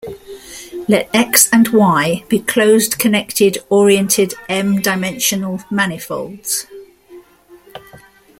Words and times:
Let 0.87 1.11
"X" 1.13 1.47
and 1.53 1.67
"Y" 1.67 2.23
be 2.27 2.39
closed 2.39 2.97
connected 2.97 3.59
oriented 3.69 4.33
"m"-dimensional 4.49 5.63
manifolds. 5.69 6.65